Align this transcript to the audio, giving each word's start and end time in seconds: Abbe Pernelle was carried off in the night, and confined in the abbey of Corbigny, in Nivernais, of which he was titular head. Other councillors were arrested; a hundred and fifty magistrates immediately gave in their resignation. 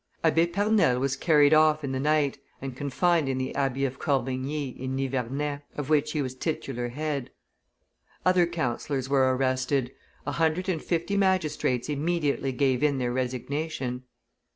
Abbe 0.23 0.47
Pernelle 0.47 0.99
was 0.99 1.15
carried 1.15 1.53
off 1.53 1.83
in 1.83 1.91
the 1.91 1.99
night, 1.99 2.39
and 2.59 2.75
confined 2.75 3.29
in 3.29 3.37
the 3.37 3.53
abbey 3.53 3.85
of 3.85 3.99
Corbigny, 3.99 4.69
in 4.69 4.95
Nivernais, 4.95 5.61
of 5.75 5.91
which 5.91 6.13
he 6.13 6.23
was 6.23 6.33
titular 6.33 6.87
head. 6.89 7.29
Other 8.25 8.47
councillors 8.47 9.09
were 9.09 9.35
arrested; 9.37 9.91
a 10.25 10.31
hundred 10.31 10.67
and 10.67 10.81
fifty 10.83 11.17
magistrates 11.17 11.87
immediately 11.87 12.51
gave 12.51 12.81
in 12.81 12.97
their 12.97 13.13
resignation. 13.13 14.01